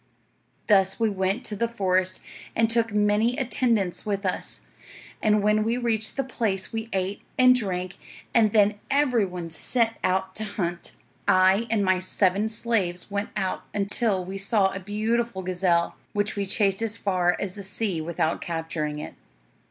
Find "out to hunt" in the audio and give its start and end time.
10.03-10.93